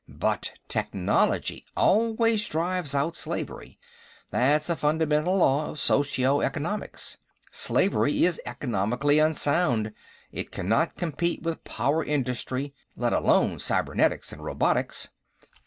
[0.09, 3.77] "But technology always drives out slavery;
[4.31, 7.19] that's a fundamental law of socio economics.
[7.51, 9.93] Slavery is economically unsound;
[10.31, 15.09] it cannot compete with power industry, let alone cybernetics and robotics."